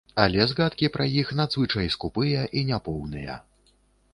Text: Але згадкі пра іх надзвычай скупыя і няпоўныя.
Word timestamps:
Але 0.21 0.45
згадкі 0.51 0.87
пра 0.95 1.05
іх 1.23 1.33
надзвычай 1.39 1.91
скупыя 1.97 2.47
і 2.61 2.65
няпоўныя. 2.71 3.37